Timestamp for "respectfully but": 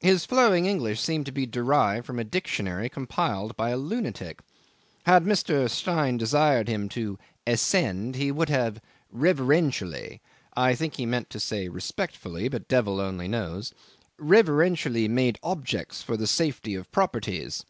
11.68-12.66